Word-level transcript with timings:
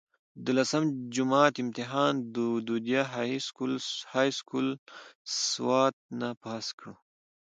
د 0.43 0.45
لسم 0.57 0.83
جمات 1.15 1.53
امتحان 1.63 2.13
د 2.33 2.35
ودوديه 2.55 3.03
هائي 4.13 4.31
سکول 4.39 4.67
سوات 5.51 5.95
نه 6.19 6.29
پاس 6.43 6.65
کړو 6.79 6.93